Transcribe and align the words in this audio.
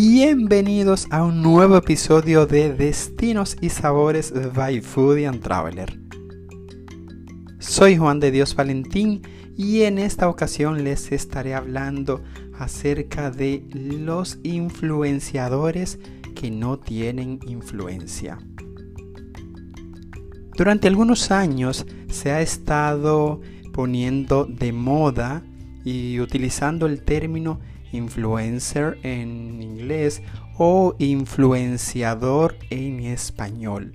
Bienvenidos 0.00 1.08
a 1.10 1.24
un 1.24 1.42
nuevo 1.42 1.76
episodio 1.76 2.46
de 2.46 2.72
Destinos 2.72 3.56
y 3.60 3.68
Sabores 3.68 4.32
by 4.54 4.80
Foodie 4.80 5.26
and 5.26 5.42
Traveler. 5.42 5.98
Soy 7.58 7.96
Juan 7.96 8.20
de 8.20 8.30
Dios 8.30 8.54
Valentín 8.54 9.22
y 9.56 9.82
en 9.82 9.98
esta 9.98 10.28
ocasión 10.28 10.84
les 10.84 11.10
estaré 11.10 11.56
hablando 11.56 12.22
acerca 12.56 13.32
de 13.32 13.64
los 13.72 14.38
influenciadores 14.44 15.98
que 16.36 16.52
no 16.52 16.78
tienen 16.78 17.40
influencia. 17.48 18.38
Durante 20.56 20.86
algunos 20.86 21.32
años 21.32 21.84
se 22.08 22.30
ha 22.30 22.40
estado 22.40 23.40
poniendo 23.72 24.44
de 24.44 24.72
moda 24.72 25.42
y 25.84 26.20
utilizando 26.20 26.86
el 26.86 27.02
término 27.02 27.58
influencer 27.92 28.98
en 29.02 29.62
inglés 29.62 30.22
o 30.56 30.94
influenciador 30.98 32.56
en 32.70 33.00
español. 33.00 33.92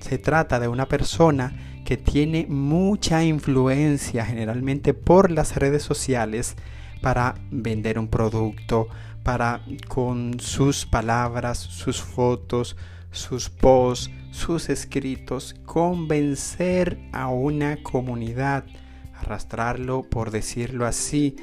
Se 0.00 0.18
trata 0.18 0.58
de 0.58 0.68
una 0.68 0.86
persona 0.86 1.82
que 1.84 1.96
tiene 1.96 2.46
mucha 2.48 3.24
influencia 3.24 4.24
generalmente 4.24 4.94
por 4.94 5.30
las 5.30 5.56
redes 5.56 5.82
sociales 5.82 6.56
para 7.00 7.34
vender 7.50 7.98
un 7.98 8.08
producto, 8.08 8.88
para 9.22 9.62
con 9.88 10.40
sus 10.40 10.86
palabras, 10.86 11.58
sus 11.58 12.00
fotos, 12.00 12.76
sus 13.10 13.50
posts, 13.50 14.10
sus 14.30 14.68
escritos, 14.68 15.54
convencer 15.66 16.98
a 17.12 17.28
una 17.28 17.82
comunidad, 17.82 18.64
arrastrarlo, 19.14 20.02
por 20.02 20.30
decirlo 20.30 20.86
así, 20.86 21.36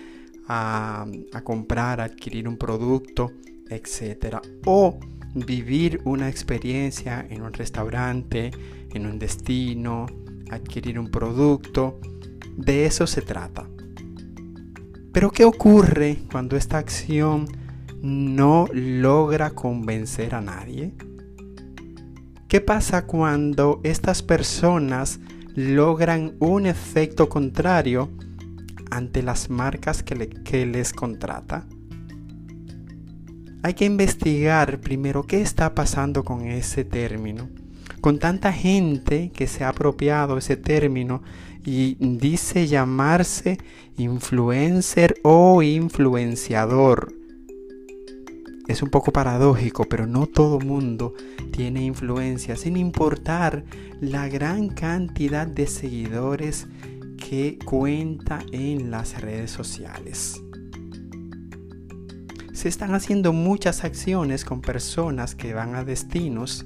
a, 0.48 1.06
comprar, 1.44 2.02
adquirir 2.02 2.48
un 2.48 2.58
producto, 2.58 3.32
etc. 3.70 4.38
O 4.66 5.00
vivir 5.34 6.02
una 6.06 6.30
experiencia 6.30 7.26
en 7.30 7.42
un 7.42 7.54
restaurante, 7.54 8.52
en 8.94 9.06
un 9.06 9.20
destino, 9.20 10.06
adquirir 10.50 11.00
un 11.00 11.10
producto. 11.10 12.00
De 12.56 12.86
eso 12.86 13.06
se 13.06 13.22
trata. 13.22 13.68
Pero 15.12 15.32
¿qué 15.32 15.46
ocurre 15.46 16.20
cuando 16.32 16.56
esta 16.56 16.78
acción 16.78 17.48
no 18.02 18.68
logra 18.72 19.52
convencer 19.52 20.36
a 20.36 20.42
nadie? 20.42 20.94
¿Qué 22.48 22.62
pasa 22.62 23.06
cuando 23.06 23.82
estas 23.84 24.24
personas 24.24 25.20
logran 25.56 26.36
un 26.40 26.68
efecto 26.68 27.28
contrario 27.30 28.10
ante 28.92 29.24
las 29.24 29.50
marcas 29.50 30.04
que, 30.04 30.66
les 30.66 30.94
contrata? 30.94 31.66
Hay 33.64 33.74
que 33.74 33.86
investigar 33.86 34.80
primero 34.80 35.24
qué 35.24 35.42
está 35.42 35.74
pasando 35.76 36.24
con 36.24 36.48
ese 36.48 36.84
término. 36.84 37.50
Con 38.02 38.20
tanta 38.20 38.54
gente 38.54 39.32
que 39.34 39.48
se 39.48 39.64
ha 39.64 39.70
apropiado 39.70 40.38
ese 40.38 40.56
término 40.56 41.22
y 41.66 41.96
dice 42.00 42.68
llamarse 42.68 43.58
influencer 43.98 45.16
o 45.24 45.62
influenciador. 45.62 47.14
Es 48.68 48.82
un 48.82 48.90
poco 48.90 49.12
paradójico, 49.12 49.86
pero 49.86 50.06
no 50.08 50.28
todo 50.28 50.60
mundo 50.60 51.14
tiene 51.52 51.84
influencia, 51.84 52.56
sin 52.56 52.78
importar 52.78 53.64
la 54.02 54.28
gran 54.28 54.70
cantidad 54.70 55.48
de 55.48 55.68
seguidores 55.68 56.68
que 57.18 57.60
cuenta 57.66 58.40
en 58.52 58.92
las 58.92 59.22
redes 59.22 59.52
sociales. 59.52 60.42
Se 62.54 62.70
están 62.70 62.94
haciendo 62.94 63.34
muchas 63.34 63.84
acciones 63.84 64.46
con 64.46 64.62
personas 64.62 65.36
que 65.36 65.54
van 65.54 65.76
a 65.76 65.84
destinos 65.84 66.66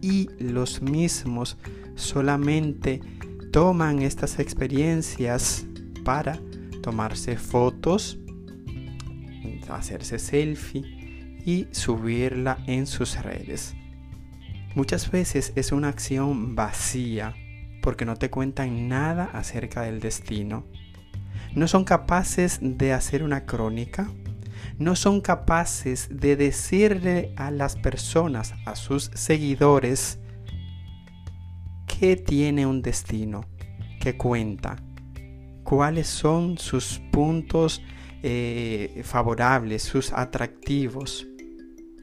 y 0.00 0.28
los 0.38 0.82
mismos 0.82 1.56
solamente 1.94 3.00
toman 3.52 4.02
estas 4.02 4.38
experiencias 4.38 5.64
para 6.04 6.38
tomarse 6.82 7.36
fotos, 7.36 8.18
hacerse 9.68 10.18
selfie 10.18 11.38
y 11.44 11.66
subirla 11.70 12.58
en 12.66 12.86
sus 12.86 13.20
redes. 13.22 13.74
Muchas 14.74 15.10
veces 15.10 15.52
es 15.54 15.72
una 15.72 15.88
acción 15.88 16.54
vacía 16.54 17.34
porque 17.82 18.06
no 18.06 18.16
te 18.16 18.30
cuentan 18.30 18.88
nada 18.88 19.28
acerca 19.34 19.82
del 19.82 20.00
destino. 20.00 20.64
No 21.54 21.68
son 21.68 21.84
capaces 21.84 22.58
de 22.62 22.94
hacer 22.94 23.22
una 23.22 23.44
crónica. 23.44 24.08
No 24.78 24.96
son 24.96 25.20
capaces 25.20 26.08
de 26.10 26.36
decirle 26.36 27.34
a 27.36 27.50
las 27.50 27.76
personas, 27.76 28.54
a 28.64 28.74
sus 28.76 29.10
seguidores, 29.14 30.18
que 31.86 32.16
tiene 32.16 32.64
un 32.64 32.80
destino, 32.80 33.44
que 34.00 34.16
cuenta, 34.16 34.76
cuáles 35.62 36.06
son 36.06 36.58
sus 36.58 37.00
puntos 37.10 37.82
eh, 38.22 39.02
favorables, 39.04 39.82
sus 39.82 40.12
atractivos. 40.12 41.26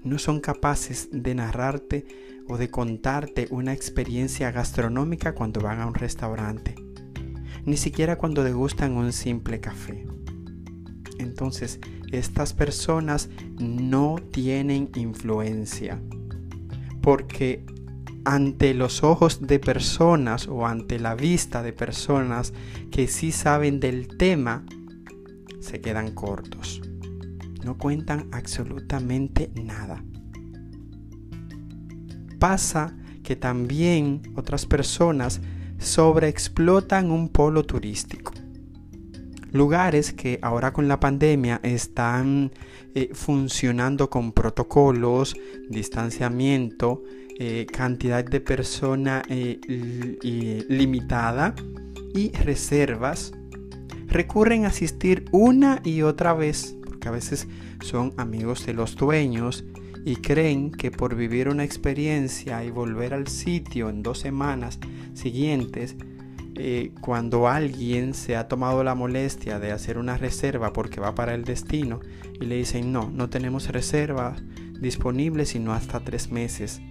No 0.03 0.17
son 0.17 0.39
capaces 0.39 1.09
de 1.11 1.35
narrarte 1.35 2.05
o 2.47 2.57
de 2.57 2.69
contarte 2.69 3.47
una 3.51 3.73
experiencia 3.73 4.51
gastronómica 4.51 5.33
cuando 5.35 5.61
van 5.61 5.81
a 5.81 5.85
un 5.85 5.93
restaurante, 5.93 6.75
ni 7.65 7.77
siquiera 7.77 8.17
cuando 8.17 8.43
degustan 8.43 8.97
un 8.97 9.13
simple 9.13 9.59
café. 9.59 10.05
Entonces, 11.19 11.79
estas 12.11 12.53
personas 12.53 13.29
no 13.59 14.15
tienen 14.31 14.89
influencia, 14.95 16.01
porque 17.01 17.65
ante 18.25 18.73
los 18.73 19.03
ojos 19.03 19.45
de 19.45 19.59
personas 19.59 20.47
o 20.47 20.65
ante 20.65 20.99
la 20.99 21.15
vista 21.15 21.61
de 21.61 21.73
personas 21.73 22.53
que 22.91 23.07
sí 23.07 23.31
saben 23.31 23.79
del 23.79 24.07
tema, 24.17 24.65
se 25.59 25.81
quedan 25.81 26.11
cortos. 26.13 26.81
No 27.63 27.77
cuentan 27.77 28.27
absolutamente 28.31 29.51
nada 29.55 30.03
pasa 32.39 32.95
que 33.21 33.35
también 33.35 34.21
otras 34.35 34.65
personas 34.65 35.41
sobreexplotan 35.77 37.11
un 37.11 37.29
polo 37.29 37.63
turístico. 37.63 38.33
Lugares 39.51 40.13
que 40.13 40.39
ahora 40.41 40.73
con 40.73 40.87
la 40.87 40.99
pandemia 40.99 41.59
están 41.63 42.51
eh, 42.95 43.09
funcionando 43.13 44.09
con 44.09 44.31
protocolos, 44.31 45.35
distanciamiento, 45.69 47.03
eh, 47.39 47.65
cantidad 47.71 48.23
de 48.23 48.41
persona 48.41 49.21
eh, 49.27 50.65
limitada 50.69 51.55
y 52.13 52.31
reservas, 52.31 53.31
recurren 54.07 54.65
a 54.65 54.69
asistir 54.69 55.25
una 55.31 55.81
y 55.83 56.01
otra 56.01 56.33
vez, 56.33 56.75
porque 56.99 57.07
a 57.07 57.11
veces 57.13 57.47
son 57.81 58.13
amigos 58.17 58.65
de 58.65 58.73
los 58.73 58.97
dueños 58.97 59.63
y 60.03 60.17
creen 60.17 60.69
que 60.69 60.91
por 60.91 61.15
vivir 61.15 61.47
una 61.47 61.63
experiencia 61.63 62.61
y 62.65 62.71
volver 62.71 63.13
al 63.13 63.27
sitio 63.27 63.89
en 63.89 64.03
dos 64.03 64.19
semanas 64.19 64.79
siguientes, 65.13 65.95
eh, 66.55 66.91
cuando 66.99 67.47
alguien 67.47 68.13
se 68.13 68.35
ha 68.35 68.49
tomado 68.49 68.83
la 68.83 68.95
molestia 68.95 69.59
de 69.59 69.71
hacer 69.71 69.97
una 69.97 70.17
reserva 70.17 70.73
porque 70.73 70.99
va 70.99 71.15
para 71.15 71.35
el 71.35 71.45
destino 71.45 72.01
y 72.41 72.45
le 72.47 72.55
dicen 72.57 72.91
no, 72.91 73.09
no 73.09 73.29
tenemos 73.29 73.69
reserva 73.69 74.35
disponible 74.81 75.45
sino 75.45 75.71
hasta 75.71 76.01
tres 76.01 76.31
meses. 76.31 76.81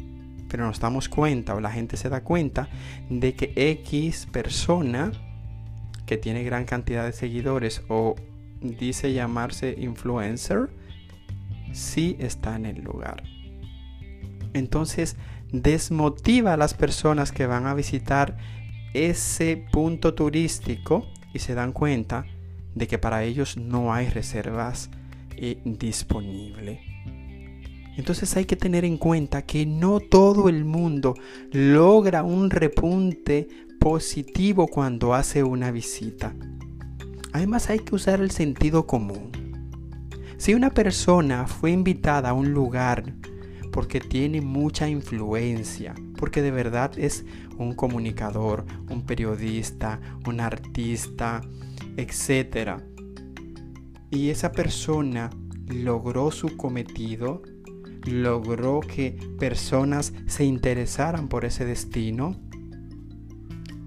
Pero 0.48 0.64
nos 0.64 0.80
damos 0.80 1.10
cuenta 1.10 1.54
o 1.54 1.60
la 1.60 1.70
gente 1.70 1.98
se 1.98 2.08
da 2.08 2.24
cuenta 2.24 2.70
de 3.10 3.34
que 3.34 3.52
X 3.56 4.26
persona 4.32 5.12
que 6.06 6.16
tiene 6.16 6.44
gran 6.44 6.64
cantidad 6.64 7.04
de 7.04 7.12
seguidores 7.12 7.82
o 7.88 8.14
dice 8.60 9.12
llamarse 9.12 9.74
influencer, 9.78 10.70
sí 11.72 12.16
está 12.18 12.56
en 12.56 12.66
el 12.66 12.82
lugar. 12.82 13.22
Entonces 14.54 15.16
desmotiva 15.52 16.54
a 16.54 16.56
las 16.56 16.74
personas 16.74 17.32
que 17.32 17.46
van 17.46 17.66
a 17.66 17.74
visitar 17.74 18.36
ese 18.94 19.64
punto 19.72 20.14
turístico 20.14 21.06
y 21.32 21.38
se 21.38 21.54
dan 21.54 21.72
cuenta 21.72 22.26
de 22.74 22.86
que 22.86 22.98
para 22.98 23.24
ellos 23.24 23.56
no 23.56 23.92
hay 23.92 24.08
reservas 24.08 24.90
eh, 25.36 25.58
disponibles. 25.64 26.80
Entonces 27.96 28.36
hay 28.36 28.44
que 28.44 28.56
tener 28.56 28.84
en 28.84 28.96
cuenta 28.96 29.42
que 29.42 29.66
no 29.66 29.98
todo 29.98 30.48
el 30.48 30.64
mundo 30.64 31.14
logra 31.50 32.22
un 32.22 32.48
repunte 32.50 33.48
positivo 33.80 34.68
cuando 34.68 35.14
hace 35.14 35.42
una 35.42 35.72
visita. 35.72 36.34
Además 37.32 37.70
hay 37.70 37.80
que 37.80 37.94
usar 37.94 38.20
el 38.20 38.30
sentido 38.30 38.86
común. 38.86 39.30
Si 40.38 40.54
una 40.54 40.70
persona 40.70 41.46
fue 41.46 41.72
invitada 41.72 42.30
a 42.30 42.32
un 42.32 42.52
lugar 42.52 43.14
porque 43.72 44.00
tiene 44.00 44.40
mucha 44.40 44.88
influencia, 44.88 45.94
porque 46.16 46.42
de 46.42 46.50
verdad 46.50 46.98
es 46.98 47.24
un 47.58 47.74
comunicador, 47.74 48.64
un 48.90 49.02
periodista, 49.02 50.00
un 50.26 50.40
artista, 50.40 51.40
etc. 51.96 52.80
Y 54.10 54.30
esa 54.30 54.52
persona 54.52 55.30
logró 55.66 56.30
su 56.30 56.56
cometido, 56.56 57.42
logró 58.04 58.80
que 58.80 59.16
personas 59.38 60.12
se 60.26 60.44
interesaran 60.44 61.28
por 61.28 61.44
ese 61.44 61.64
destino, 61.64 62.36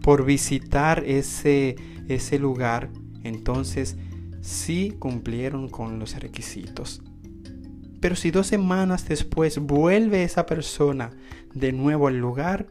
por 0.01 0.25
visitar 0.25 1.03
ese, 1.05 1.75
ese 2.07 2.39
lugar, 2.39 2.89
entonces 3.23 3.97
sí 4.41 4.95
cumplieron 4.99 5.69
con 5.69 5.99
los 5.99 6.19
requisitos. 6.19 7.01
Pero 7.99 8.15
si 8.15 8.31
dos 8.31 8.47
semanas 8.47 9.07
después 9.07 9.59
vuelve 9.59 10.23
esa 10.23 10.45
persona 10.45 11.11
de 11.53 11.71
nuevo 11.71 12.07
al 12.07 12.17
lugar, 12.17 12.67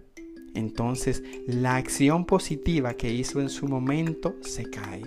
entonces 0.54 1.22
la 1.46 1.76
acción 1.76 2.24
positiva 2.24 2.94
que 2.94 3.12
hizo 3.12 3.40
en 3.40 3.48
su 3.48 3.68
momento 3.68 4.36
se 4.40 4.68
cae. 4.68 5.02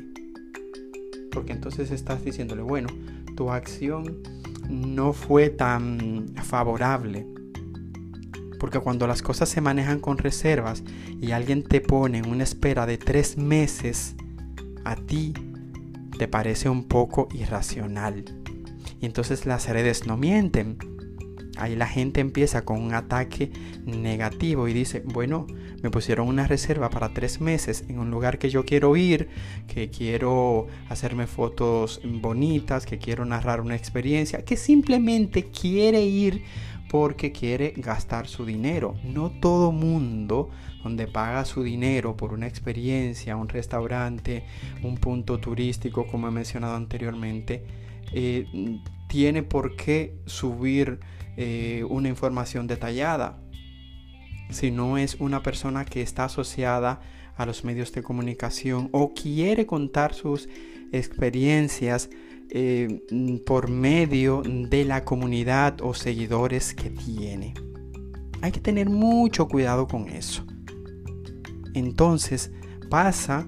Porque 1.32 1.52
entonces 1.52 1.92
estás 1.92 2.24
diciéndole, 2.24 2.62
bueno, 2.62 2.88
tu 3.36 3.52
acción 3.52 4.20
no 4.70 5.12
fue 5.12 5.50
tan 5.50 6.28
favorable. 6.44 7.28
Porque 8.60 8.80
cuando 8.80 9.08
las 9.08 9.22
cosas 9.22 9.50
se 9.50 9.60
manejan 9.60 10.00
con 10.00 10.18
reservas 10.18 10.84
y 11.22 11.32
alguien 11.32 11.64
te 11.64 11.82
pone 11.82 12.20
en 12.20 12.30
una 12.30 12.44
espera 12.44 12.86
de 12.86 12.98
tres 12.98 13.38
meses, 13.38 14.16
a 14.84 14.96
ti 14.96 15.34
te 16.18 16.28
parece 16.28 16.70
un 16.70 16.86
poco 16.86 17.28
irracional. 17.34 18.26
Y 19.02 19.06
entonces 19.06 19.46
las 19.46 19.68
redes 19.68 20.08
no 20.08 20.18
mienten. 20.18 20.78
Ahí 21.58 21.76
la 21.76 21.88
gente 21.88 22.20
empieza 22.20 22.66
con 22.66 22.82
un 22.82 22.94
ataque 22.94 23.52
negativo 23.86 24.68
y 24.68 24.74
dice, 24.74 25.04
bueno, 25.06 25.46
me 25.84 25.92
pusieron 25.92 26.28
una 26.28 26.48
reserva 26.48 26.90
para 26.90 27.14
tres 27.14 27.42
meses 27.42 27.84
en 27.90 28.00
un 28.00 28.10
lugar 28.10 28.40
que 28.40 28.50
yo 28.50 28.66
quiero 28.66 28.96
ir, 28.96 29.30
que 29.68 29.90
quiero 29.90 30.68
hacerme 30.90 31.28
fotos 31.28 32.02
bonitas, 32.04 32.86
que 32.86 32.98
quiero 32.98 33.26
narrar 33.26 33.62
una 33.62 33.76
experiencia, 33.76 34.44
que 34.44 34.58
simplemente 34.58 35.52
quiere 35.52 36.02
ir 36.04 36.44
porque 36.90 37.32
quiere 37.32 37.74
gastar 37.76 38.28
su 38.28 38.46
dinero. 38.46 38.96
No 39.04 39.30
todo 39.30 39.72
mundo 39.72 40.50
donde 40.84 41.08
paga 41.08 41.46
su 41.46 41.64
dinero 41.64 42.18
por 42.18 42.34
una 42.34 42.48
experiencia, 42.48 43.36
un 43.36 43.50
restaurante, 43.50 44.46
un 44.84 44.98
punto 44.98 45.40
turístico, 45.40 46.06
como 46.08 46.28
he 46.28 46.32
mencionado 46.32 46.76
anteriormente, 46.76 47.64
eh, 48.12 48.46
tiene 49.08 49.44
por 49.44 49.76
qué 49.76 50.18
subir 50.26 51.00
eh, 51.38 51.86
una 51.90 52.10
información 52.10 52.68
detallada. 52.68 53.40
Si 54.50 54.72
no 54.72 54.98
es 54.98 55.16
una 55.16 55.42
persona 55.42 55.86
que 55.86 56.02
está 56.02 56.26
asociada 56.26 57.00
a 57.36 57.46
los 57.46 57.64
medios 57.64 57.92
de 57.94 58.04
comunicación 58.04 58.90
o 58.92 59.14
quiere 59.14 59.66
contar 59.66 60.14
sus 60.14 60.48
experiencias 60.92 62.10
eh, 62.50 63.02
por 63.46 63.70
medio 63.70 64.44
de 64.46 64.86
la 64.86 65.04
comunidad 65.04 65.82
o 65.82 65.94
seguidores 65.94 66.76
que 66.76 66.92
tiene. 66.92 67.54
Hay 68.42 68.52
que 68.52 68.60
tener 68.60 68.90
mucho 68.90 69.48
cuidado 69.48 69.88
con 69.88 70.10
eso. 70.10 70.46
Entonces 71.74 72.52
pasa 72.90 73.48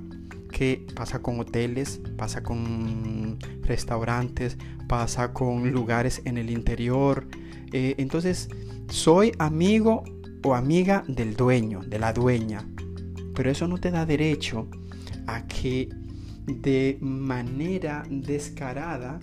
que 0.52 0.88
pasa 0.96 1.22
con 1.22 1.40
hoteles, 1.40 2.00
pasa 2.18 2.42
con 2.42 3.38
restaurantes, 3.64 4.58
pasa 4.88 5.34
con 5.34 5.72
lugares 5.72 6.22
en 6.24 6.38
el 6.38 6.50
interior. 6.50 7.28
Eh, 7.74 7.96
entonces, 7.98 8.50
soy 8.88 9.34
amigo 9.38 10.04
o 10.44 10.56
amiga 10.56 11.04
del 11.08 11.36
dueño, 11.36 11.82
de 11.82 12.00
la 12.00 12.14
dueña. 12.14 12.66
Pero 13.36 13.52
eso 13.52 13.68
no 13.68 13.78
te 13.80 13.92
da 13.92 14.06
derecho 14.06 14.70
a 15.28 15.46
que 15.46 15.90
de 16.46 16.98
manera 17.02 18.04
descarada 18.10 19.20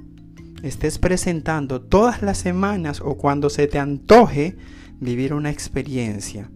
estés 0.63 0.99
presentando 0.99 1.81
todas 1.81 2.21
las 2.21 2.39
semanas 2.39 3.01
o 3.01 3.17
cuando 3.17 3.49
se 3.49 3.67
te 3.69 3.79
antoje 3.79 4.57
vivir 5.01 5.33
una 5.33 5.51
experiencia. 5.51 6.51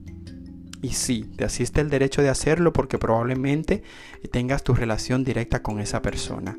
Y 0.86 0.90
sí, 0.90 1.24
te 1.34 1.44
asiste 1.44 1.80
el 1.80 1.90
derecho 1.90 2.22
de 2.22 2.28
hacerlo 2.28 2.72
porque 2.72 2.96
probablemente 2.96 3.82
tengas 4.30 4.62
tu 4.62 4.72
relación 4.72 5.24
directa 5.24 5.60
con 5.60 5.80
esa 5.80 6.00
persona. 6.00 6.56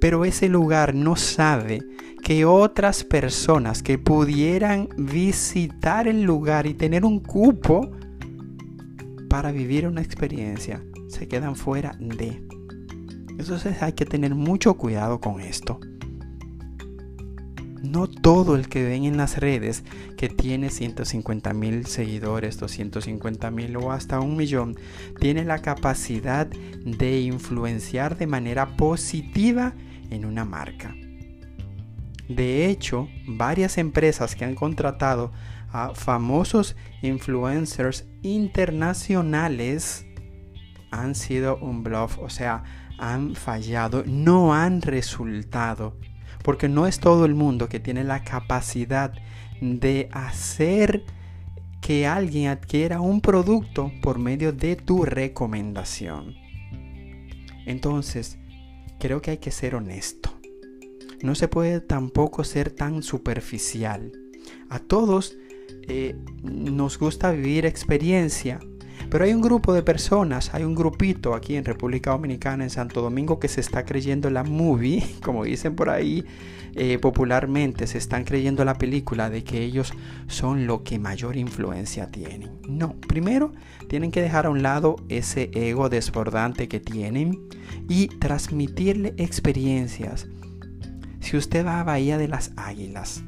Pero 0.00 0.24
ese 0.24 0.48
lugar 0.48 0.94
no 0.94 1.16
sabe 1.16 1.80
que 2.22 2.44
otras 2.44 3.02
personas 3.02 3.82
que 3.82 3.98
pudieran 3.98 4.90
visitar 4.96 6.06
el 6.06 6.22
lugar 6.22 6.68
y 6.68 6.74
tener 6.74 7.04
un 7.04 7.18
cupo 7.18 7.90
para 9.28 9.50
vivir 9.50 9.88
una 9.88 10.02
experiencia 10.02 10.84
se 11.08 11.26
quedan 11.26 11.56
fuera 11.56 11.96
de. 11.98 12.46
Entonces 13.30 13.82
hay 13.82 13.94
que 13.94 14.06
tener 14.06 14.36
mucho 14.36 14.74
cuidado 14.74 15.20
con 15.20 15.40
esto. 15.40 15.80
No 17.90 18.08
todo 18.08 18.56
el 18.56 18.68
que 18.68 18.82
ven 18.84 19.04
en 19.04 19.16
las 19.16 19.38
redes 19.38 19.84
que 20.16 20.28
tiene 20.28 20.70
150 20.70 21.52
mil 21.52 21.86
seguidores, 21.86 22.58
250 22.58 23.50
mil 23.50 23.76
o 23.76 23.92
hasta 23.92 24.20
un 24.20 24.36
millón, 24.36 24.76
tiene 25.20 25.44
la 25.44 25.60
capacidad 25.60 26.46
de 26.46 27.20
influenciar 27.20 28.16
de 28.18 28.26
manera 28.26 28.76
positiva 28.76 29.74
en 30.10 30.24
una 30.24 30.44
marca. 30.44 30.94
De 32.28 32.66
hecho, 32.66 33.08
varias 33.26 33.78
empresas 33.78 34.34
que 34.34 34.44
han 34.44 34.56
contratado 34.56 35.30
a 35.70 35.94
famosos 35.94 36.74
influencers 37.02 38.04
internacionales 38.22 40.06
han 40.90 41.14
sido 41.14 41.58
un 41.58 41.84
bluff, 41.84 42.18
o 42.18 42.30
sea, 42.30 42.64
han 42.98 43.34
fallado, 43.34 44.02
no 44.06 44.54
han 44.54 44.82
resultado. 44.82 45.96
Porque 46.46 46.68
no 46.68 46.86
es 46.86 47.00
todo 47.00 47.24
el 47.24 47.34
mundo 47.34 47.68
que 47.68 47.80
tiene 47.80 48.04
la 48.04 48.22
capacidad 48.22 49.12
de 49.60 50.08
hacer 50.12 51.02
que 51.80 52.06
alguien 52.06 52.46
adquiera 52.46 53.00
un 53.00 53.20
producto 53.20 53.90
por 54.00 54.20
medio 54.20 54.52
de 54.52 54.76
tu 54.76 55.04
recomendación. 55.04 56.36
Entonces, 57.66 58.38
creo 59.00 59.20
que 59.20 59.32
hay 59.32 59.38
que 59.38 59.50
ser 59.50 59.74
honesto. 59.74 60.38
No 61.20 61.34
se 61.34 61.48
puede 61.48 61.80
tampoco 61.80 62.44
ser 62.44 62.70
tan 62.70 63.02
superficial. 63.02 64.12
A 64.70 64.78
todos 64.78 65.36
eh, 65.88 66.14
nos 66.44 66.96
gusta 66.96 67.32
vivir 67.32 67.66
experiencia, 67.66 68.60
pero 69.16 69.24
hay 69.24 69.32
un 69.32 69.40
grupo 69.40 69.72
de 69.72 69.82
personas, 69.82 70.52
hay 70.52 70.64
un 70.64 70.74
grupito 70.74 71.32
aquí 71.32 71.56
en 71.56 71.64
República 71.64 72.10
Dominicana, 72.10 72.64
en 72.64 72.68
Santo 72.68 73.00
Domingo, 73.00 73.40
que 73.40 73.48
se 73.48 73.62
está 73.62 73.86
creyendo 73.86 74.28
la 74.28 74.44
movie, 74.44 75.02
como 75.24 75.44
dicen 75.44 75.74
por 75.74 75.88
ahí 75.88 76.22
eh, 76.74 76.98
popularmente, 76.98 77.86
se 77.86 77.96
están 77.96 78.24
creyendo 78.24 78.62
la 78.66 78.74
película 78.74 79.30
de 79.30 79.42
que 79.42 79.62
ellos 79.62 79.94
son 80.26 80.66
lo 80.66 80.84
que 80.84 80.98
mayor 80.98 81.38
influencia 81.38 82.10
tienen. 82.10 82.60
No, 82.68 82.92
primero 83.08 83.54
tienen 83.88 84.10
que 84.10 84.20
dejar 84.20 84.44
a 84.44 84.50
un 84.50 84.62
lado 84.62 84.96
ese 85.08 85.50
ego 85.54 85.88
desbordante 85.88 86.68
que 86.68 86.78
tienen 86.78 87.48
y 87.88 88.08
transmitirle 88.08 89.14
experiencias. 89.16 90.26
Si 91.20 91.38
usted 91.38 91.64
va 91.64 91.80
a 91.80 91.84
Bahía 91.84 92.18
de 92.18 92.28
las 92.28 92.52
Águilas, 92.58 93.24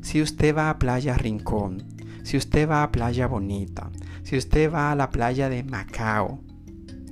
si 0.00 0.20
usted 0.20 0.52
va 0.52 0.68
a 0.68 0.80
Playa 0.80 1.16
Rincón, 1.16 1.84
si 2.24 2.36
usted 2.36 2.68
va 2.68 2.82
a 2.82 2.90
Playa 2.90 3.28
Bonita, 3.28 3.88
si 4.26 4.36
usted 4.36 4.72
va 4.72 4.90
a 4.90 4.96
la 4.96 5.08
playa 5.10 5.48
de 5.48 5.62
Macao, 5.62 6.40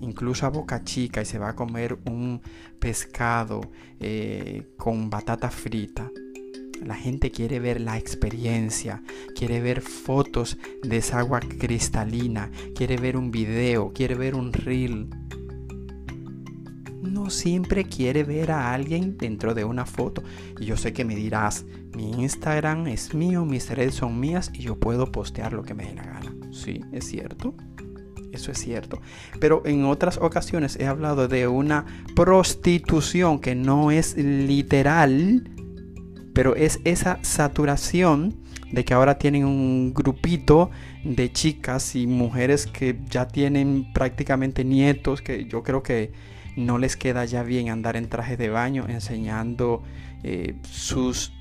incluso 0.01 0.47
a 0.47 0.49
Boca 0.49 0.83
Chica 0.83 1.23
y 1.23 1.25
se 1.25 1.39
va 1.39 1.51
a 1.51 1.55
comer 1.55 1.97
un 2.07 2.43
pescado 2.81 3.61
eh, 4.01 4.67
con 4.77 5.11
batata 5.11 5.49
frita, 5.49 6.11
la 6.85 6.97
gente 6.97 7.31
quiere 7.31 7.61
ver 7.61 7.81
la 7.81 7.99
experiencia, 7.99 9.01
quiere 9.37 9.61
ver 9.61 9.81
fotos 9.81 10.59
de 10.83 10.97
esa 10.97 11.21
agua 11.21 11.39
cristalina, 11.39 12.51
quiere 12.75 12.97
ver 12.97 13.17
un 13.17 13.31
video, 13.31 13.93
quiere 13.93 14.17
ver 14.17 14.35
un 14.35 14.53
reel. 14.53 15.09
No 17.01 17.31
siempre 17.31 17.85
quiere 17.85 18.25
ver 18.25 18.51
a 18.51 18.75
alguien 18.75 19.17
dentro 19.17 19.55
de 19.55 19.65
una 19.65 19.87
foto. 19.87 20.25
Y 20.59 20.65
yo 20.65 20.77
sé 20.77 20.93
que 20.93 21.05
me 21.05 21.15
dirás, 21.15 21.65
mi 21.95 22.11
Instagram 22.11 22.89
es 22.89 23.15
mío, 23.15 23.45
mis 23.45 23.71
redes 23.71 23.95
son 23.95 24.19
mías 24.19 24.51
y 24.53 24.63
yo 24.63 24.81
puedo 24.81 25.13
postear 25.13 25.53
lo 25.53 25.63
que 25.63 25.75
me 25.75 25.87
dé 25.87 25.95
la 25.95 26.03
gana. 26.03 26.44
Sí, 26.55 26.81
es 26.93 27.07
cierto. 27.07 27.55
Eso 28.33 28.51
es 28.51 28.59
cierto. 28.59 29.01
Pero 29.41 29.63
en 29.65 29.85
otras 29.85 30.19
ocasiones 30.19 30.77
he 30.81 30.87
hablado 30.87 31.29
de 31.29 31.47
una 31.47 31.85
prostitución 32.17 33.39
que 33.39 33.55
no 33.55 33.91
es 33.91 34.17
literal, 34.17 35.51
pero 36.33 36.57
es 36.57 36.81
esa 36.85 37.19
saturación 37.23 38.43
de 38.73 38.85
que 38.85 38.93
ahora 38.93 39.19
tienen 39.19 39.45
un 39.45 39.95
grupito 39.95 40.71
de 41.05 41.31
chicas 41.31 41.95
y 41.95 42.09
mujeres 42.09 42.67
que 42.67 42.99
ya 43.09 43.29
tienen 43.29 43.93
prácticamente 43.93 44.65
nietos, 44.65 45.23
que 45.23 45.45
yo 45.45 45.63
creo 45.63 45.85
que 45.85 46.13
no 46.57 46.79
les 46.79 46.97
queda 46.97 47.25
ya 47.25 47.45
bien 47.45 47.69
andar 47.69 47.97
en 47.97 48.09
traje 48.09 48.37
de 48.37 48.49
baño 48.49 48.87
enseñando 48.89 49.83
eh, 50.25 50.57
sus 50.69 51.33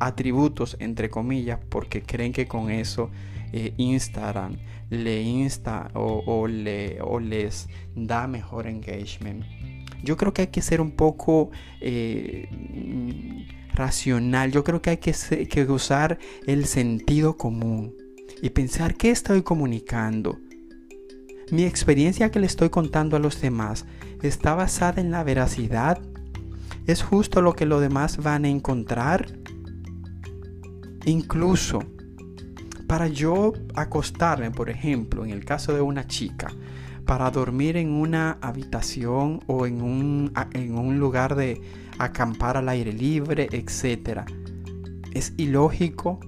atributos, 0.00 0.76
entre 0.80 1.08
comillas, 1.08 1.60
porque 1.68 2.02
creen 2.02 2.32
que 2.32 2.46
con 2.46 2.70
eso 2.70 3.10
eh, 3.52 3.74
Instagram 3.76 4.56
le 4.90 5.22
insta 5.22 5.90
o, 5.94 6.46
le, 6.46 7.00
o 7.00 7.18
les 7.18 7.68
da 7.94 8.26
mejor 8.26 8.66
engagement. 8.66 9.44
Yo 10.02 10.16
creo 10.16 10.32
que 10.32 10.42
hay 10.42 10.48
que 10.48 10.62
ser 10.62 10.80
un 10.80 10.92
poco 10.92 11.50
eh, 11.80 12.48
racional. 13.74 14.52
Yo 14.52 14.62
creo 14.62 14.80
que 14.80 14.90
hay 14.90 14.96
que, 14.98 15.12
que 15.48 15.64
usar 15.64 16.18
el 16.46 16.66
sentido 16.66 17.36
común 17.36 17.94
y 18.42 18.50
pensar 18.50 18.94
qué 18.94 19.10
estoy 19.10 19.42
comunicando. 19.42 20.38
Mi 21.50 21.64
experiencia 21.64 22.30
que 22.30 22.40
le 22.40 22.46
estoy 22.46 22.70
contando 22.70 23.16
a 23.16 23.20
los 23.20 23.40
demás 23.40 23.86
está 24.22 24.54
basada 24.54 25.00
en 25.00 25.10
la 25.10 25.24
veracidad. 25.24 26.00
¿Es 26.86 27.02
justo 27.02 27.40
lo 27.42 27.54
que 27.54 27.66
los 27.66 27.80
demás 27.80 28.18
van 28.18 28.44
a 28.44 28.48
encontrar? 28.48 29.26
Incluso 31.04 31.82
para 32.86 33.08
yo 33.08 33.52
acostarme, 33.74 34.50
por 34.50 34.70
ejemplo, 34.70 35.24
en 35.24 35.30
el 35.30 35.44
caso 35.44 35.74
de 35.74 35.80
una 35.80 36.06
chica, 36.06 36.52
para 37.04 37.30
dormir 37.30 37.76
en 37.76 37.90
una 37.90 38.38
habitación 38.40 39.40
o 39.46 39.66
en 39.66 39.80
un, 39.80 40.32
un 40.70 40.98
lugar 40.98 41.36
de 41.36 41.60
acampar 41.98 42.56
al 42.56 42.68
aire 42.68 42.92
libre, 42.92 43.48
etc. 43.52 44.22
Es 45.12 45.32
ilógico 45.36 46.20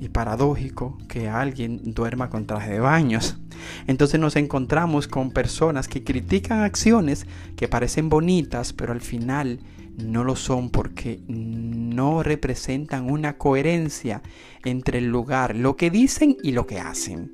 y 0.00 0.08
paradójico 0.08 0.98
que 1.08 1.28
alguien 1.28 1.80
duerma 1.94 2.30
con 2.30 2.46
traje 2.46 2.72
de 2.72 2.80
baños. 2.80 3.38
Entonces 3.86 4.20
nos 4.20 4.36
encontramos 4.36 5.08
con 5.08 5.30
personas 5.30 5.88
que 5.88 6.04
critican 6.04 6.60
acciones 6.60 7.26
que 7.56 7.68
parecen 7.68 8.08
bonitas, 8.08 8.72
pero 8.72 8.92
al 8.92 9.00
final 9.00 9.60
no 9.96 10.24
lo 10.24 10.36
son 10.36 10.70
porque 10.70 11.20
no 11.26 12.22
representan 12.22 13.10
una 13.10 13.36
coherencia 13.36 14.22
entre 14.64 14.98
el 14.98 15.06
lugar, 15.06 15.56
lo 15.56 15.76
que 15.76 15.90
dicen 15.90 16.36
y 16.42 16.52
lo 16.52 16.66
que 16.66 16.78
hacen. 16.78 17.32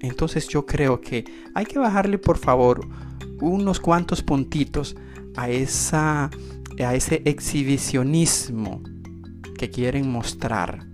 Entonces 0.00 0.48
yo 0.48 0.66
creo 0.66 1.00
que 1.00 1.24
hay 1.54 1.64
que 1.64 1.78
bajarle 1.78 2.18
por 2.18 2.38
favor 2.38 2.86
unos 3.40 3.80
cuantos 3.80 4.22
puntitos 4.22 4.96
a, 5.36 5.48
esa, 5.48 6.30
a 6.78 6.94
ese 6.94 7.22
exhibicionismo 7.24 8.82
que 9.58 9.70
quieren 9.70 10.10
mostrar. 10.10 10.85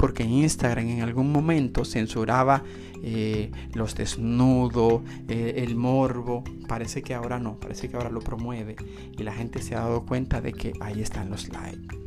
Porque 0.00 0.24
Instagram 0.24 0.88
en 0.88 1.02
algún 1.02 1.30
momento 1.30 1.84
censuraba 1.84 2.64
eh, 3.02 3.50
los 3.74 3.94
desnudos, 3.94 5.02
eh, 5.28 5.56
el 5.58 5.76
morbo. 5.76 6.42
Parece 6.66 7.02
que 7.02 7.12
ahora 7.12 7.38
no, 7.38 7.60
parece 7.60 7.90
que 7.90 7.96
ahora 7.96 8.08
lo 8.08 8.20
promueve. 8.20 8.76
Y 9.18 9.22
la 9.24 9.34
gente 9.34 9.60
se 9.60 9.74
ha 9.74 9.80
dado 9.80 10.06
cuenta 10.06 10.40
de 10.40 10.54
que 10.54 10.72
ahí 10.80 11.02
están 11.02 11.28
los 11.28 11.50
likes. 11.50 11.98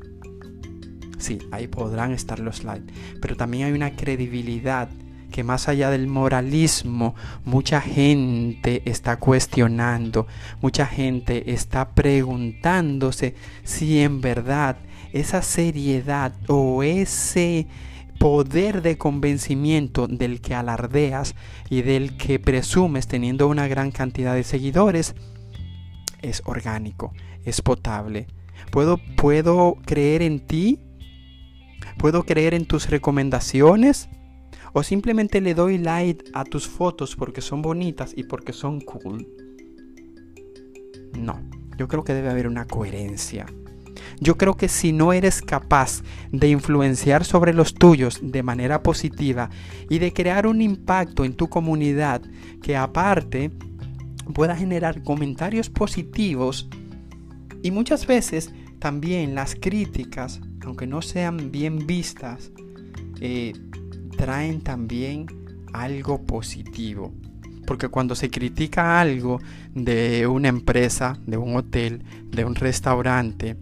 Sí, 1.20 1.38
ahí 1.52 1.68
podrán 1.68 2.14
estar 2.14 2.40
los 2.40 2.64
likes. 2.64 2.92
Pero 3.22 3.36
también 3.36 3.68
hay 3.68 3.74
una 3.74 3.96
credibilidad 3.96 4.90
que 5.34 5.44
más 5.44 5.68
allá 5.68 5.90
del 5.90 6.06
moralismo, 6.06 7.16
mucha 7.44 7.82
gente 7.82 8.84
está 8.86 9.18
cuestionando, 9.18 10.28
mucha 10.62 10.86
gente 10.86 11.52
está 11.52 11.90
preguntándose 11.90 13.34
si 13.64 14.00
en 14.00 14.22
verdad 14.22 14.78
esa 15.12 15.42
seriedad 15.42 16.34
o 16.48 16.84
ese 16.84 17.66
poder 18.20 18.84
de 18.84 19.00
convencimiento 19.00 20.08
del 20.08 20.40
que 20.40 20.54
alardeas 20.54 21.34
y 21.68 21.82
del 21.82 22.16
que 22.16 22.38
presumes 22.38 23.08
teniendo 23.08 23.48
una 23.48 23.68
gran 23.68 23.90
cantidad 23.90 24.36
de 24.36 24.44
seguidores 24.44 25.16
es 26.22 26.44
orgánico, 26.46 27.12
es 27.44 27.64
potable. 27.64 28.28
Puedo, 28.72 29.00
puedo 29.18 29.78
creer 29.84 30.22
en 30.22 30.46
ti, 30.46 30.80
puedo 31.98 32.24
creer 32.24 32.54
en 32.54 32.68
tus 32.68 32.88
recomendaciones 32.92 34.10
o 34.74 34.84
simplemente 34.84 35.40
le 35.40 35.54
doy 35.54 35.78
like 35.78 36.26
a 36.34 36.44
tus 36.44 36.68
fotos 36.68 37.16
porque 37.16 37.42
son 37.42 37.62
bonitas 37.62 38.14
y 38.16 38.24
porque 38.24 38.54
son 38.54 38.82
cool. 38.82 39.28
No, 41.18 41.40
yo 41.78 41.88
creo 41.88 42.04
que 42.04 42.14
debe 42.14 42.30
haber 42.30 42.48
una 42.48 42.66
coherencia. 42.66 43.46
Yo 44.20 44.38
creo 44.38 44.56
que 44.56 44.68
si 44.68 44.92
no 44.92 45.14
eres 45.14 45.42
capaz 45.42 46.02
de 46.32 46.50
influenciar 46.50 47.24
sobre 47.24 47.54
los 47.54 47.74
tuyos 47.74 48.20
de 48.22 48.44
manera 48.44 48.82
positiva 48.82 49.50
y 49.90 50.00
de 50.00 50.14
crear 50.14 50.48
un 50.48 50.62
impacto 50.62 51.26
en 51.26 51.36
tu 51.36 51.50
comunidad 51.50 52.22
que 52.62 52.76
aparte 52.76 53.52
pueda 54.34 54.56
generar 54.56 55.04
comentarios 55.04 55.70
positivos 55.70 56.70
y 57.62 57.72
muchas 57.72 58.08
veces 58.08 58.54
también 58.80 59.36
las 59.36 59.56
críticas, 59.56 60.42
aunque 60.66 60.88
no 60.88 61.02
sean 61.02 61.52
bien 61.52 61.86
vistas, 61.86 62.52
eh, 63.22 63.54
traen 64.14 64.62
también 64.62 65.28
algo 65.74 66.22
positivo. 66.24 67.14
Porque 67.66 67.88
cuando 67.88 68.16
se 68.16 68.30
critica 68.30 69.00
algo 69.00 69.40
de 69.74 70.28
una 70.28 70.50
empresa, 70.50 71.18
de 71.26 71.38
un 71.38 71.56
hotel, 71.56 72.04
de 72.26 72.46
un 72.46 72.56
restaurante, 72.56 73.58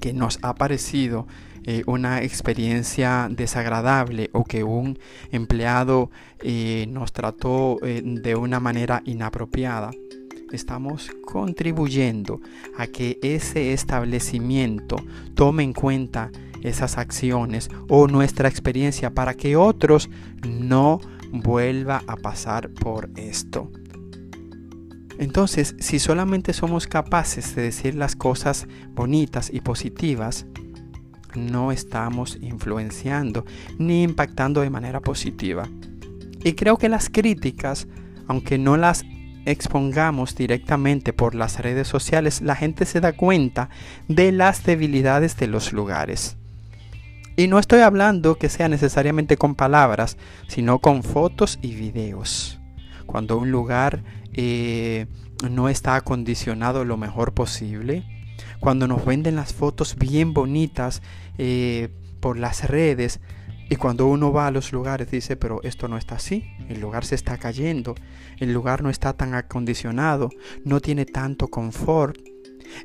que 0.00 0.12
nos 0.12 0.38
ha 0.42 0.54
parecido 0.54 1.26
eh, 1.64 1.82
una 1.86 2.22
experiencia 2.22 3.28
desagradable 3.28 4.30
o 4.32 4.44
que 4.44 4.62
un 4.62 5.00
empleado 5.32 6.12
eh, 6.40 6.86
nos 6.88 7.12
trató 7.12 7.78
eh, 7.82 8.02
de 8.04 8.36
una 8.36 8.60
manera 8.60 9.02
inapropiada, 9.04 9.90
estamos 10.52 11.10
contribuyendo 11.24 12.40
a 12.78 12.86
que 12.86 13.18
ese 13.20 13.72
establecimiento 13.72 14.96
tome 15.34 15.64
en 15.64 15.72
cuenta 15.72 16.30
esas 16.68 16.98
acciones 16.98 17.70
o 17.88 18.08
nuestra 18.08 18.48
experiencia 18.48 19.14
para 19.14 19.34
que 19.34 19.56
otros 19.56 20.10
no 20.46 21.00
vuelva 21.32 22.02
a 22.06 22.16
pasar 22.16 22.70
por 22.70 23.10
esto. 23.16 23.70
Entonces, 25.18 25.74
si 25.78 25.98
solamente 25.98 26.52
somos 26.52 26.86
capaces 26.86 27.54
de 27.54 27.62
decir 27.62 27.94
las 27.94 28.16
cosas 28.16 28.66
bonitas 28.94 29.50
y 29.52 29.60
positivas, 29.60 30.46
no 31.34 31.72
estamos 31.72 32.38
influenciando 32.40 33.44
ni 33.78 34.02
impactando 34.02 34.60
de 34.60 34.70
manera 34.70 35.00
positiva. 35.00 35.68
Y 36.44 36.52
creo 36.52 36.76
que 36.76 36.88
las 36.88 37.08
críticas, 37.08 37.86
aunque 38.26 38.58
no 38.58 38.76
las 38.76 39.04
expongamos 39.46 40.34
directamente 40.34 41.12
por 41.12 41.34
las 41.34 41.60
redes 41.60 41.88
sociales, 41.88 42.42
la 42.42 42.56
gente 42.56 42.84
se 42.84 43.00
da 43.00 43.12
cuenta 43.12 43.70
de 44.08 44.32
las 44.32 44.64
debilidades 44.64 45.36
de 45.36 45.46
los 45.46 45.72
lugares. 45.72 46.36
Y 47.36 47.48
no 47.48 47.58
estoy 47.58 47.80
hablando 47.80 48.36
que 48.36 48.48
sea 48.48 48.68
necesariamente 48.68 49.36
con 49.36 49.54
palabras, 49.54 50.16
sino 50.48 50.78
con 50.78 51.02
fotos 51.02 51.58
y 51.60 51.74
videos. 51.74 52.58
Cuando 53.04 53.36
un 53.36 53.50
lugar 53.50 54.02
eh, 54.32 55.06
no 55.50 55.68
está 55.68 55.96
acondicionado 55.96 56.84
lo 56.86 56.96
mejor 56.96 57.34
posible. 57.34 58.04
Cuando 58.58 58.88
nos 58.88 59.04
venden 59.04 59.36
las 59.36 59.52
fotos 59.52 59.96
bien 59.96 60.32
bonitas 60.32 61.02
eh, 61.36 61.90
por 62.20 62.38
las 62.38 62.68
redes 62.68 63.20
y 63.68 63.76
cuando 63.76 64.06
uno 64.06 64.32
va 64.32 64.46
a 64.46 64.50
los 64.50 64.72
lugares 64.72 65.10
dice, 65.10 65.36
pero 65.36 65.60
esto 65.62 65.88
no 65.88 65.98
está 65.98 66.14
así, 66.14 66.44
el 66.68 66.80
lugar 66.80 67.04
se 67.04 67.16
está 67.16 67.36
cayendo, 67.36 67.96
el 68.38 68.52
lugar 68.52 68.82
no 68.82 68.90
está 68.90 69.12
tan 69.12 69.34
acondicionado, 69.34 70.30
no 70.64 70.80
tiene 70.80 71.04
tanto 71.04 71.48
confort. 71.48 72.16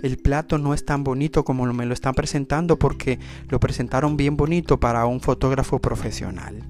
El 0.02 0.18
plato 0.18 0.58
no 0.58 0.74
es 0.74 0.86
tan 0.86 1.04
bonito 1.04 1.44
como 1.44 1.66
me 1.74 1.86
lo 1.86 1.94
están 1.94 2.14
presentando 2.14 2.78
porque 2.78 3.20
lo 3.50 3.60
presentaron 3.60 4.18
bien 4.18 4.38
bonito 4.38 4.80
para 4.80 5.06
un 5.06 5.22
fotógrafo 5.22 5.80
profesional. 5.80 6.68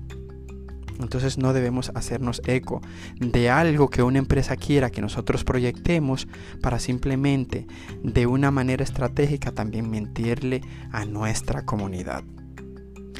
Entonces 1.00 1.38
no 1.38 1.54
debemos 1.54 1.92
hacernos 1.96 2.42
eco 2.46 2.82
de 3.20 3.50
algo 3.50 3.90
que 3.90 4.04
una 4.04 4.20
empresa 4.20 4.56
quiera 4.56 4.92
que 4.92 5.02
nosotros 5.02 5.44
proyectemos 5.44 6.28
para 6.62 6.80
simplemente 6.80 7.66
de 8.04 8.28
una 8.28 8.52
manera 8.52 8.84
estratégica 8.84 9.52
también 9.52 9.90
mentirle 9.90 10.62
a 10.92 11.06
nuestra 11.06 11.66
comunidad. 11.66 12.24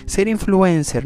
Ser 0.06 0.28
influencer 0.28 1.06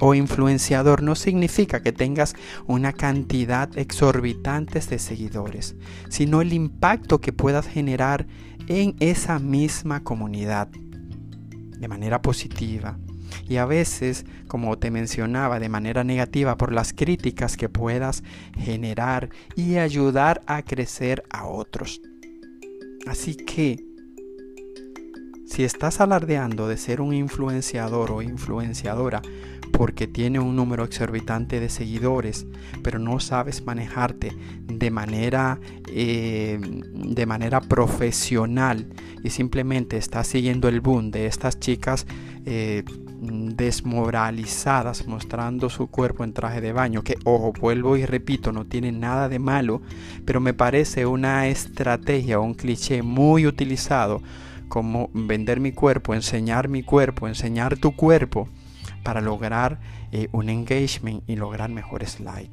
o 0.00 0.14
influenciador 0.14 1.02
no 1.02 1.14
significa 1.14 1.82
que 1.82 1.92
tengas 1.92 2.34
una 2.66 2.92
cantidad 2.92 3.76
exorbitante 3.76 4.80
de 4.80 4.98
seguidores, 4.98 5.76
sino 6.08 6.40
el 6.40 6.52
impacto 6.52 7.20
que 7.20 7.32
puedas 7.32 7.66
generar 7.66 8.26
en 8.68 8.96
esa 9.00 9.38
misma 9.38 10.02
comunidad 10.02 10.68
de 10.68 11.88
manera 11.88 12.22
positiva, 12.22 12.98
y 13.48 13.56
a 13.56 13.66
veces, 13.66 14.24
como 14.46 14.78
te 14.78 14.90
mencionaba, 14.90 15.58
de 15.58 15.68
manera 15.68 16.04
negativa 16.04 16.56
por 16.56 16.72
las 16.72 16.92
críticas 16.92 17.56
que 17.56 17.68
puedas 17.68 18.22
generar 18.56 19.30
y 19.56 19.76
ayudar 19.76 20.42
a 20.46 20.62
crecer 20.62 21.24
a 21.30 21.46
otros. 21.46 22.00
Así 23.06 23.34
que, 23.34 23.84
si 25.52 25.64
estás 25.64 26.00
alardeando 26.00 26.66
de 26.66 26.78
ser 26.78 27.02
un 27.02 27.12
influenciador 27.12 28.10
o 28.10 28.22
influenciadora 28.22 29.20
porque 29.70 30.06
tiene 30.06 30.38
un 30.38 30.56
número 30.56 30.82
exorbitante 30.82 31.60
de 31.60 31.68
seguidores, 31.68 32.46
pero 32.82 32.98
no 32.98 33.20
sabes 33.20 33.62
manejarte 33.62 34.32
de 34.66 34.90
manera, 34.90 35.60
eh, 35.88 36.58
de 36.58 37.26
manera 37.26 37.60
profesional 37.60 38.86
y 39.22 39.28
simplemente 39.28 39.98
estás 39.98 40.26
siguiendo 40.26 40.68
el 40.68 40.80
boom 40.80 41.10
de 41.10 41.26
estas 41.26 41.60
chicas 41.60 42.06
eh, 42.46 42.82
desmoralizadas 43.20 45.06
mostrando 45.06 45.68
su 45.68 45.88
cuerpo 45.88 46.24
en 46.24 46.32
traje 46.32 46.62
de 46.62 46.72
baño, 46.72 47.02
que 47.02 47.18
ojo, 47.24 47.52
vuelvo 47.52 47.98
y 47.98 48.06
repito, 48.06 48.52
no 48.52 48.64
tiene 48.64 48.90
nada 48.90 49.28
de 49.28 49.38
malo, 49.38 49.82
pero 50.24 50.40
me 50.40 50.54
parece 50.54 51.04
una 51.04 51.46
estrategia 51.48 52.40
un 52.40 52.54
cliché 52.54 53.02
muy 53.02 53.46
utilizado 53.46 54.22
cómo 54.72 55.10
vender 55.12 55.60
mi 55.60 55.72
cuerpo, 55.72 56.14
enseñar 56.14 56.70
mi 56.70 56.82
cuerpo, 56.82 57.28
enseñar 57.28 57.76
tu 57.76 57.94
cuerpo 57.94 58.48
para 59.02 59.20
lograr 59.20 59.78
eh, 60.12 60.28
un 60.32 60.48
engagement 60.48 61.22
y 61.26 61.36
lograr 61.36 61.68
mejores 61.68 62.20
likes. 62.20 62.50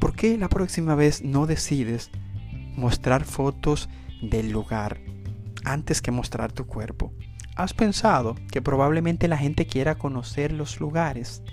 ¿Por 0.00 0.16
qué 0.16 0.36
la 0.36 0.48
próxima 0.48 0.96
vez 0.96 1.22
no 1.22 1.46
decides 1.46 2.10
mostrar 2.74 3.22
fotos 3.22 3.88
del 4.20 4.50
lugar 4.50 4.98
antes 5.62 6.02
que 6.02 6.10
mostrar 6.10 6.50
tu 6.50 6.66
cuerpo? 6.66 7.12
¿Has 7.54 7.72
pensado 7.72 8.34
que 8.50 8.60
probablemente 8.60 9.28
la 9.28 9.38
gente 9.38 9.64
quiera 9.64 9.94
conocer 9.94 10.50
los 10.50 10.80
lugares? 10.80 11.44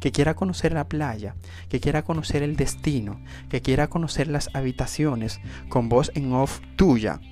Que 0.00 0.12
quiera 0.12 0.34
conocer 0.34 0.74
la 0.74 0.86
playa, 0.86 1.34
que 1.70 1.80
quiera 1.80 2.02
conocer 2.02 2.42
el 2.42 2.56
destino, 2.56 3.24
que 3.48 3.62
quiera 3.62 3.88
conocer 3.88 4.28
las 4.28 4.50
habitaciones 4.52 5.40
con 5.70 5.88
voz 5.88 6.12
en 6.14 6.34
off 6.34 6.60
tuya, 6.76 7.22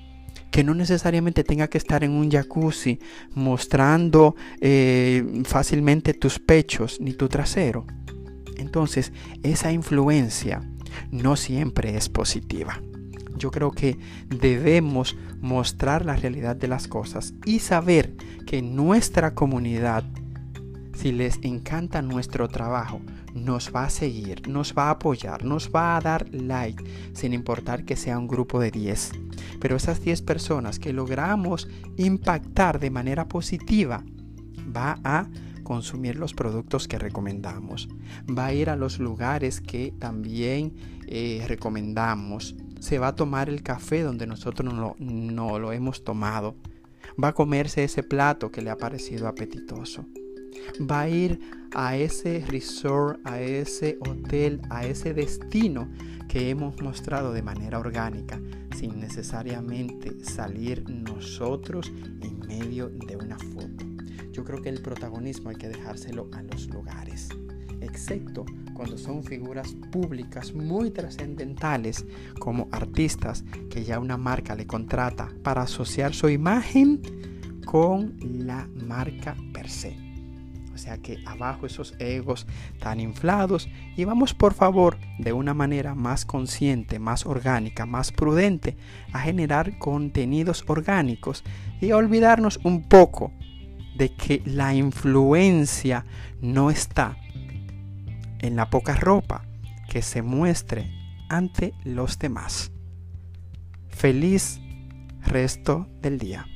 que 0.51 0.63
no 0.63 0.75
necesariamente 0.75 1.43
tenga 1.43 1.69
que 1.69 1.77
estar 1.77 2.03
en 2.03 2.11
un 2.11 2.29
jacuzzi 2.29 2.99
mostrando 3.33 4.35
eh, 4.59 5.43
fácilmente 5.45 6.13
tus 6.13 6.39
pechos 6.39 6.99
ni 6.99 7.13
tu 7.13 7.29
trasero. 7.29 7.85
Entonces, 8.57 9.13
esa 9.43 9.71
influencia 9.71 10.61
no 11.09 11.35
siempre 11.35 11.95
es 11.95 12.09
positiva. 12.09 12.81
Yo 13.37 13.49
creo 13.49 13.71
que 13.71 13.97
debemos 14.27 15.15
mostrar 15.39 16.05
la 16.05 16.15
realidad 16.15 16.55
de 16.55 16.67
las 16.67 16.87
cosas 16.87 17.33
y 17.45 17.59
saber 17.59 18.13
que 18.45 18.61
nuestra 18.61 19.33
comunidad, 19.33 20.03
si 20.95 21.11
les 21.11 21.39
encanta 21.41 22.01
nuestro 22.01 22.49
trabajo, 22.49 23.01
nos 23.33 23.71
va 23.73 23.85
a 23.85 23.89
seguir, 23.89 24.47
nos 24.47 24.75
va 24.77 24.87
a 24.87 24.91
apoyar, 24.91 25.43
nos 25.43 25.71
va 25.73 25.95
a 25.95 26.01
dar 26.01 26.27
like, 26.31 26.83
sin 27.13 27.33
importar 27.33 27.85
que 27.85 27.95
sea 27.95 28.19
un 28.19 28.27
grupo 28.27 28.59
de 28.59 28.69
10. 28.69 29.11
Pero 29.59 29.75
esas 29.75 30.01
10 30.01 30.21
personas 30.21 30.79
que 30.79 30.93
logramos 30.93 31.67
impactar 31.97 32.79
de 32.79 32.89
manera 32.89 33.27
positiva, 33.27 34.03
va 34.75 34.99
a 35.03 35.27
consumir 35.63 36.15
los 36.17 36.33
productos 36.33 36.87
que 36.87 36.97
recomendamos, 36.97 37.87
va 38.37 38.47
a 38.47 38.53
ir 38.53 38.69
a 38.69 38.75
los 38.75 38.99
lugares 38.99 39.61
que 39.61 39.93
también 39.99 40.73
eh, 41.07 41.43
recomendamos, 41.47 42.55
se 42.79 42.99
va 42.99 43.09
a 43.09 43.15
tomar 43.15 43.47
el 43.49 43.63
café 43.63 44.01
donde 44.01 44.27
nosotros 44.27 44.73
no, 44.73 44.95
no 44.99 45.59
lo 45.59 45.71
hemos 45.71 46.03
tomado, 46.03 46.55
va 47.21 47.29
a 47.29 47.33
comerse 47.33 47.83
ese 47.83 48.03
plato 48.03 48.51
que 48.51 48.61
le 48.61 48.69
ha 48.69 48.77
parecido 48.77 49.27
apetitoso, 49.27 50.05
va 50.79 51.01
a 51.01 51.09
ir 51.09 51.39
a 51.73 51.95
ese 51.95 52.43
resort, 52.47 53.19
a 53.25 53.39
ese 53.39 53.97
hotel, 54.01 54.61
a 54.69 54.85
ese 54.85 55.13
destino 55.13 55.89
que 56.27 56.49
hemos 56.49 56.81
mostrado 56.81 57.33
de 57.33 57.41
manera 57.41 57.79
orgánica, 57.79 58.39
sin 58.75 58.99
necesariamente 58.99 60.23
salir 60.23 60.89
nosotros 60.89 61.91
en 62.21 62.39
medio 62.47 62.89
de 62.89 63.17
una 63.17 63.37
foto. 63.37 63.85
Yo 64.31 64.43
creo 64.45 64.61
que 64.61 64.69
el 64.69 64.81
protagonismo 64.81 65.49
hay 65.49 65.57
que 65.57 65.67
dejárselo 65.67 66.29
a 66.31 66.41
los 66.41 66.67
lugares, 66.67 67.29
excepto 67.81 68.45
cuando 68.73 68.97
son 68.97 69.23
figuras 69.23 69.75
públicas 69.91 70.53
muy 70.53 70.91
trascendentales 70.91 72.05
como 72.39 72.69
artistas 72.71 73.43
que 73.69 73.83
ya 73.83 73.99
una 73.99 74.17
marca 74.17 74.55
le 74.55 74.65
contrata 74.65 75.29
para 75.43 75.63
asociar 75.63 76.13
su 76.13 76.29
imagen 76.29 77.01
con 77.65 78.15
la 78.21 78.67
marca 78.73 79.35
per 79.53 79.69
se. 79.69 80.00
Sea 80.81 80.97
que 80.97 81.19
abajo 81.27 81.67
esos 81.67 81.93
egos 81.99 82.47
tan 82.79 82.99
inflados 82.99 83.69
y 83.95 84.03
vamos 84.03 84.33
por 84.33 84.55
favor 84.55 84.97
de 85.19 85.31
una 85.31 85.53
manera 85.53 85.93
más 85.93 86.25
consciente, 86.25 86.97
más 86.97 87.27
orgánica, 87.27 87.85
más 87.85 88.11
prudente 88.11 88.77
a 89.13 89.19
generar 89.19 89.77
contenidos 89.77 90.63
orgánicos 90.65 91.43
y 91.81 91.91
a 91.91 91.97
olvidarnos 91.97 92.59
un 92.63 92.81
poco 92.81 93.31
de 93.95 94.15
que 94.15 94.41
la 94.43 94.73
influencia 94.73 96.03
no 96.41 96.71
está 96.71 97.15
en 98.39 98.55
la 98.55 98.71
poca 98.71 98.95
ropa 98.95 99.45
que 99.87 100.01
se 100.01 100.23
muestre 100.23 100.91
ante 101.29 101.75
los 101.83 102.17
demás. 102.17 102.71
Feliz 103.87 104.59
resto 105.21 105.87
del 106.01 106.17
día. 106.17 106.47